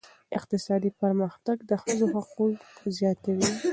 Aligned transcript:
اقتصادي 0.37 0.89
پرمختګ 1.01 1.57
د 1.69 1.71
ښځو 1.83 2.05
حقوق 2.15 2.57
زیاتوي. 2.97 3.49